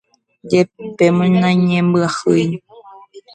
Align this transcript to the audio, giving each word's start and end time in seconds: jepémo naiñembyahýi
jepémo 0.51 1.25
naiñembyahýi 1.41 2.55